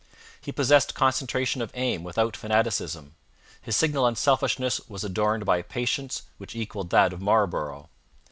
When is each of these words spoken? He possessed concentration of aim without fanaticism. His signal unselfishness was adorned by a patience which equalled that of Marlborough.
He 0.41 0.51
possessed 0.51 0.95
concentration 0.95 1.61
of 1.61 1.69
aim 1.75 2.03
without 2.03 2.35
fanaticism. 2.35 3.13
His 3.61 3.77
signal 3.77 4.07
unselfishness 4.07 4.81
was 4.89 5.03
adorned 5.03 5.45
by 5.45 5.57
a 5.57 5.63
patience 5.63 6.23
which 6.39 6.55
equalled 6.55 6.89
that 6.89 7.13
of 7.13 7.21
Marlborough. 7.21 7.87